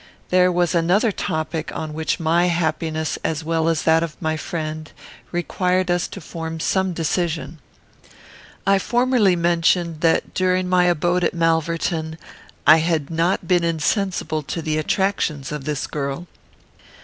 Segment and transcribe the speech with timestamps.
[0.31, 4.91] There was another topic on which my happiness, as well as that of my friend,
[5.31, 7.59] required us to form some decision.
[8.65, 12.17] I formerly mentioned, that, during my abode at Malverton,
[12.65, 16.25] I had not been insensible to the attractions of this girl.